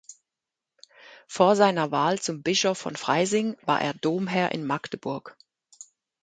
[1.27, 5.37] Vor seiner Wahl zum Bischof von Freising war er Domherr in Magdeburg.